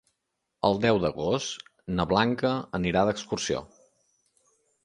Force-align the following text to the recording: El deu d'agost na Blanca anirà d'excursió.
El 0.69 0.79
deu 0.85 1.01
d'agost 1.03 1.69
na 1.99 2.07
Blanca 2.13 2.57
anirà 2.81 3.07
d'excursió. 3.11 3.63